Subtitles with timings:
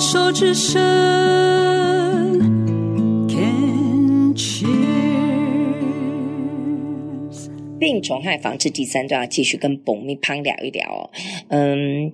[0.00, 0.78] 手之声
[3.28, 4.68] ，Can cheers。
[7.80, 11.10] 病虫害防治第三段要继续跟彭明芳聊一聊哦。
[11.48, 12.12] 嗯，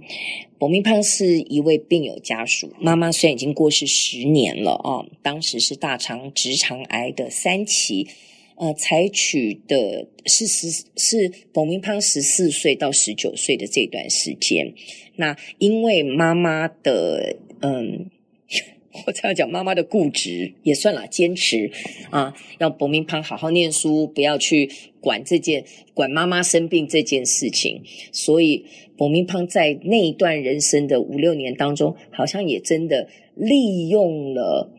[0.58, 8.08] 彭明芳是一位病友家属，妈妈虽然已经过世十年了哦，当时是大肠直肠癌的三期。
[8.56, 14.72] 呃，采取的是十是彭明芳十四岁到十九岁的这段时间。
[15.16, 18.10] 那因为妈妈的嗯，
[19.06, 21.72] 我这样讲，妈妈的固执也算了，坚持
[22.10, 27.82] 啊，让彭明芳好好念书，不要去管这件管妈妈生病这件事情。
[28.12, 28.66] 所以
[28.96, 34.72] 彭明芳在那一段人生的五六年当中，好像也真的利用了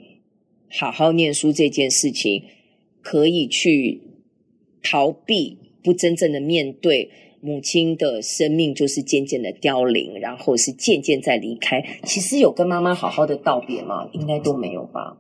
[0.70, 2.42] 好好念书这件事情。
[3.06, 4.02] 可以去
[4.82, 11.86] 逃避，不真正的面对母亲的生命，就是渐渐的凋零，然后是渐渐在离开。
[12.04, 14.10] 其实有跟妈妈好好的道别吗？
[14.14, 15.18] 应该都没有吧？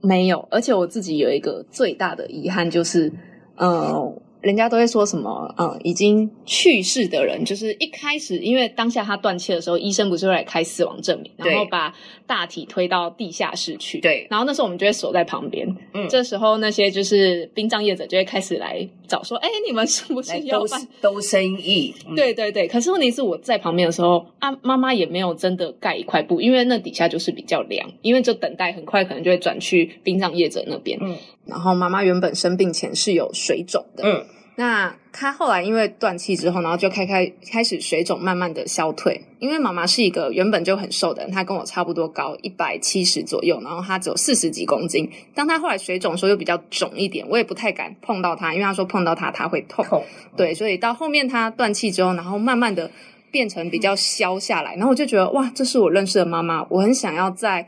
[0.00, 3.12] 没有，而且我自己有一个最大的遗憾，就是，
[3.56, 5.52] 嗯、人家都会说什么？
[5.58, 11.92] 嗯，已经去世的人，就是一开始，因为当下他断气的时候，医生不是会来开死亡证明，然后把
[12.26, 13.98] 大体推到地下室去。
[14.00, 15.66] 对，然后那时候我们就会守在旁边。
[15.92, 22.68] 嗯，这时候那些就是殡葬业者就会开始来找说：“哎，你们是不是要办兜生意？”嗯、对对对。
[22.68, 30.96] 可是问题是我在旁边的时候，啊，妈妈也没有真的盖一块布，因为那底下就是比较凉，因为就等待很快可能就会转去殡葬业者那边。
[31.02, 34.04] 嗯，然后妈妈原本生病前是有水肿的。
[34.04, 34.24] 嗯。
[34.60, 39.22] 那他后来因为断气之后，然后就开开开始水肿慢慢的消退。
[39.38, 45.08] 因为妈妈是一个原本就很瘦的人，她跟我差不多高，一百七十左右，然后她只有四十几公斤。
[45.32, 49.84] 当她后来水肿的时候又比较肿一点，我也不太敢碰到她，因为她说碰到她她会痛。
[49.84, 50.04] 痛。
[50.36, 52.90] 对，所以到后面她断气之后，然后慢慢的
[53.30, 57.64] 变成比较消下来，然后我就觉得哇，这是我认识的妈妈，我很想要在。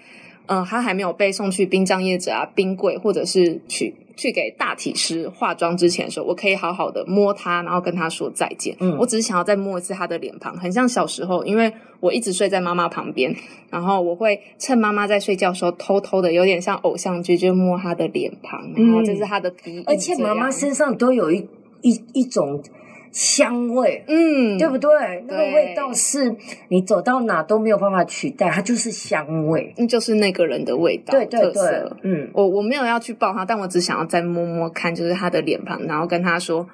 [0.53, 8.77] 嗯，他还没有被送去殡葬业者啊、冰柜，或者是去去给大体师化妆之前的时候，我可以好好的摸他，然后跟他说再见。
[8.81, 13.33] 嗯，我只是想要再摸一次他的脸庞，很像小时候，因为我一直睡在妈妈旁边，
[13.71, 21.47] 然后我会趁妈妈在睡觉的时候，偷偷的有点像偶像剧，就摸她的脸庞，然后这是她的鼻翼，而且妈妈身上都有一
[21.83, 22.61] 一一种。
[23.13, 24.91] 香味，嗯，对不对？
[24.91, 26.35] 对，那个味道是
[26.69, 36.67] 你走到哪都没有办法取代，它就是香味，嗯，就是那个人的味道，对对对，嗯，我我没有要去抱他，但我只想要再摸摸看，就是他的脸庞，然后跟他说，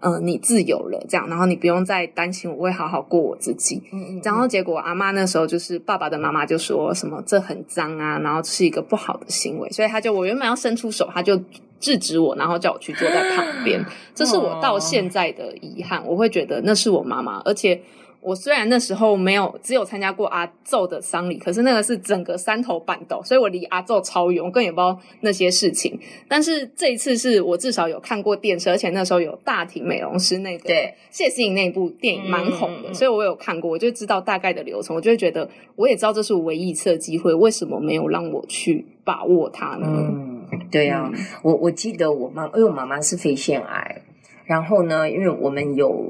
[0.00, 11.40] 嗯、呃，你自由了，这样，然后你不用再担心，我会好好过我自己，嗯嗯，然后结果阿妈那时候就是爸爸的妈妈就说什么这很脏啊，然后是一个不好的行为，所以他就我原本要伸出手，他就。
[11.80, 13.84] 制止我，然后叫我去坐在旁边，
[14.14, 16.04] 这是我到现在的遗憾。
[16.06, 17.80] 我会觉得那是我妈妈，而且
[18.20, 25.98] 我虽然那时候没有只有参加过阿祖的丧礼，可是那个是整个山头半斗，所以我离阿祖超远，我更也不知道那些事情。
[26.26, 39.86] 但是这一次是我至少有看过电视，而且那时候有大庭美容师那个对谢思颖那部电影蛮红的，所以我有看过，我就知道大概的流程，我就会觉得我也知道这是我唯一一次的机会，为什么没有让我去把握它呢？
[39.86, 40.37] 嗯
[40.70, 44.02] 对呀、啊，我我记得我妈，因为我妈妈是肺腺癌，
[44.44, 46.04] 然后呢，因为我们有，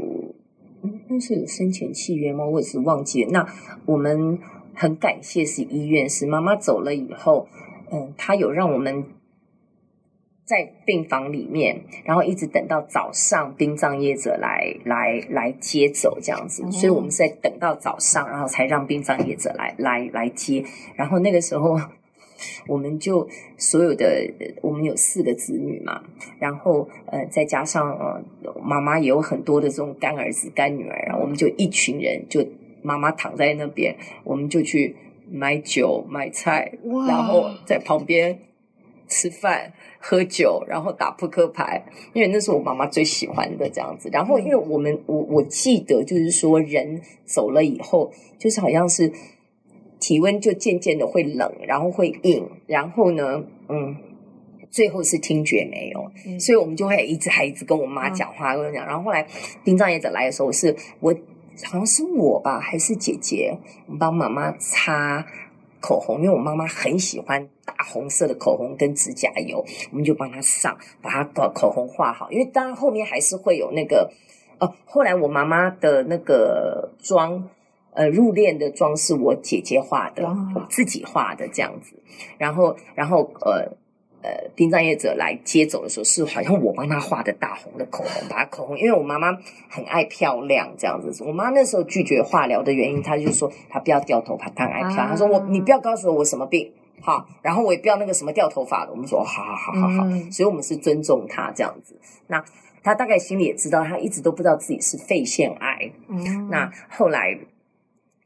[1.08, 2.44] 那是有生前契约吗？
[2.44, 3.30] 我也是忘记了。
[3.32, 3.46] 那
[3.86, 4.38] 我们
[4.74, 7.48] 很感谢是医院，是妈妈走了以后，
[7.92, 9.04] 嗯，他有让我们
[10.44, 20.64] 在病房里面，然后一直等到早上，殡葬业者来来来接走这样子，所以我们是在等到早上，然后才让殡葬业者来来来接，
[20.96, 21.78] 然后那个时候。
[22.66, 24.30] 我们就所有的，
[24.62, 26.02] 我们有四个子女嘛，
[26.38, 28.22] 然后呃，再加上呃，
[28.62, 32.46] 妈妈也有很多的这种干儿子、干女儿，然后我们就一群人，就
[32.82, 34.96] 妈妈躺在那边，我们就去
[35.30, 36.72] 买酒、买菜，
[37.06, 38.38] 然后在旁边
[39.08, 44.08] 吃饭、喝酒，然后打扑克牌，因为那是我妈妈最喜欢的这样子。
[44.12, 49.12] 然后，因为我们我我记得就是说，人走了以后，就是好像是。
[50.00, 53.96] 体温就渐渐的会冷，然后会硬，然后呢，嗯，
[54.70, 58.86] 最后是听觉没有，嗯、所以我们就会一直还一直跟我妈讲话，跟我讲。
[58.86, 59.26] 然后后来
[59.64, 61.12] 殡葬业者来的时候，是我
[61.64, 65.26] 好像是我吧，还是姐姐，我们帮妈妈擦
[65.80, 72.30] 口红，因为我妈妈很喜欢大红色的口红跟指甲油，我们就帮她上，把她的口红画好。
[72.30, 74.12] 因为当然后面还是会有那个，
[74.60, 77.48] 哦，后来我妈妈的那个妆。
[77.92, 80.24] 呃，入殓的妆是我姐姐画的，
[80.54, 81.94] 我自己画的这样子。
[82.36, 83.76] 然后，然后，呃，
[84.22, 89.36] 呃殡葬业者来接走的时候，是好像我帮他画的大红的口红，把他口红，因为我妈妈
[89.68, 91.24] 很爱漂亮这样子。
[91.24, 95.08] 我妈那时候拒绝化疗的原因，她就说她不要掉头发，她很爱漂亮。
[95.08, 98.90] 她说我你不要告诉我我什么病，好，然后我也不要那个什么掉头发的。
[98.90, 101.96] 我们说好好好好好，嗯、所以我们是尊重她这样子。
[102.26, 102.44] 那
[102.82, 105.90] 她大概心里也知道，她一直都不知道自己是肺腺癌。
[106.08, 107.38] 嗯，那后来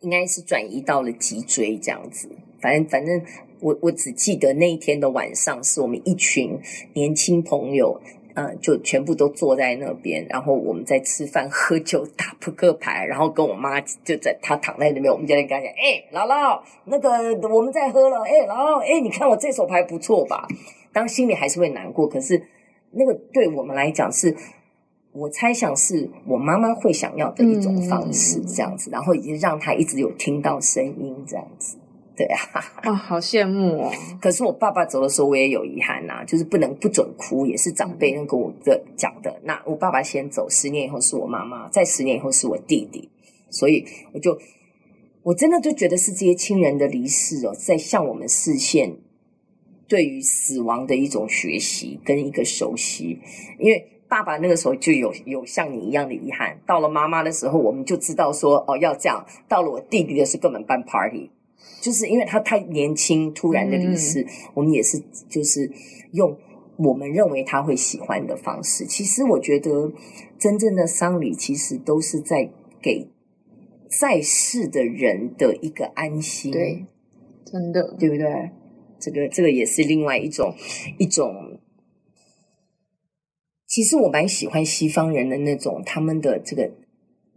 [0.02, 2.28] 应该是转移到了脊椎这样子。
[2.60, 3.20] 反正反正。
[3.62, 6.58] 我我只记得那一天的晚上，是我们一群
[6.94, 8.00] 年轻朋友，
[8.34, 20.48] 呃，就全部都坐在那边，然后我们在吃饭、喝酒、打扑克牌，然后跟我妈就在她躺在那边，我们就在跟她讲：“哎，姥姥，那个我们在喝了，哎，姥姥，哎，你看我这手牌不错吧？”
[20.92, 22.42] 当心里还是会难过，可是
[22.90, 24.36] 那个对我们来讲是，
[25.12, 31.76] 我猜想是我妈妈会想要的一种方式，这样子，然后已经让她一直有听到声音，这样子。
[32.14, 32.38] 对啊，
[32.84, 33.90] 哦，好羡慕哦！
[34.20, 39.40] 可是我爸爸走的时候，我也有遗憾呐，就是不能不准哭，也是长辈跟我的讲的。
[39.44, 43.08] 那我爸爸先走，十年以后是我妈妈，再十年以后是我弟弟，
[43.48, 44.38] 所以我就
[45.22, 48.94] 我真的就觉得是这些亲人的离世哦，在向我们示现
[49.88, 53.18] 对于死亡的一种学习跟一个熟悉。
[53.58, 61.30] 因为爸爸那个时候就有有像你一样的遗憾，到了妈妈的时候，我们就知道说哦要这样，到了我弟弟的时候根本办 party。
[61.80, 65.72] 就是因为他太年轻，突然的离世，嗯、我们也是就是
[66.10, 66.36] 用
[66.76, 68.84] 我们认为他会喜欢的方式。
[68.84, 69.90] 其实我觉得，
[70.38, 72.50] 真正的丧礼其实都是在
[72.82, 73.08] 给
[73.88, 76.52] 在世的人的一个安心。
[76.52, 76.84] 对，
[77.46, 78.50] 真的，对不对？
[79.00, 80.54] 这个这个也是另外一种
[80.98, 81.58] 一种。
[83.72, 86.70] 其实我蛮喜欢西方人的那种他们的这个。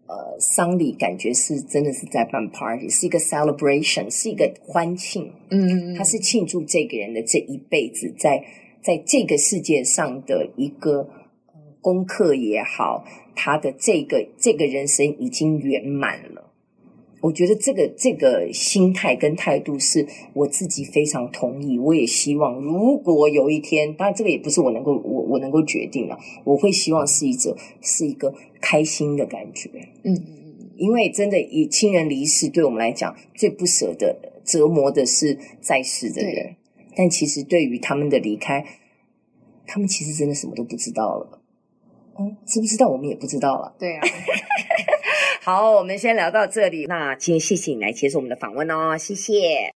[0.08, 5.34] 呃，丧礼感觉是真的是在办 party，是一个 celebration，是一个欢庆。
[5.50, 8.46] 嗯，他是庆祝这个人的这一辈子在
[8.84, 11.10] 在这个世界上的一个
[11.82, 13.04] 功课也好，
[13.34, 16.44] 他的这个这个人生已经圆满了。
[17.25, 28.31] 我觉得这个这个心态跟态度是我自己非常同意，我也希望如果有一天，当然这个也不是我能够我我能够决定的，我会希望是一个是一个
[28.62, 29.72] 开心的感觉，
[30.04, 36.56] 嗯嗯嗯，因为真的以亲人离世对我们来讲最不舍的折磨的是在世的人，
[36.95, 38.63] 但其实对于他们的离开，
[39.66, 41.42] 他们其实真的什么都不知道了，
[42.19, 44.01] 嗯，知不知道我们也不知道了，对啊。
[45.45, 46.88] 好，我们先聊到这里。
[46.88, 49.71] 那今天谢谢你来接受我们的访问哦，谢谢。